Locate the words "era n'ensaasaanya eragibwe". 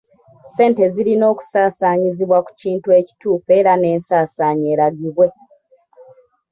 3.59-5.27